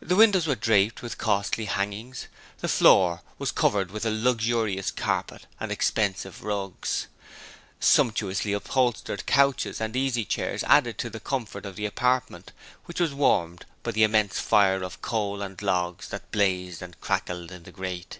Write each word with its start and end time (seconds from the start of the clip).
The 0.00 0.16
windows 0.16 0.48
were 0.48 0.56
draped 0.56 1.00
with 1.00 1.16
costly 1.16 1.66
hangings, 1.66 2.26
the 2.58 2.66
floor 2.66 3.22
was 3.38 3.52
covered 3.52 3.92
with 3.92 4.04
a 4.04 4.10
luxurious 4.10 4.90
carpet 4.90 5.46
and 5.60 5.70
expensive 5.70 6.42
rugs. 6.42 7.06
Sumptuously 7.78 8.52
upholstered 8.52 9.24
couches 9.26 9.80
and 9.80 9.94
easy 9.94 10.24
chairs 10.24 10.64
added 10.64 10.98
to 10.98 11.08
the 11.08 11.20
comfort 11.20 11.64
of 11.64 11.76
the 11.76 11.86
apartment, 11.86 12.50
which 12.86 12.98
was 12.98 13.14
warmed 13.14 13.64
by 13.84 13.92
the 13.92 14.02
immense 14.02 14.40
fire 14.40 14.82
of 14.82 15.02
coal 15.02 15.40
and 15.40 15.52
oak 15.52 15.62
logs 15.62 16.08
that 16.08 16.32
blazed 16.32 16.82
and 16.82 17.00
crackled 17.00 17.52
in 17.52 17.62
the 17.62 17.70
grate. 17.70 18.18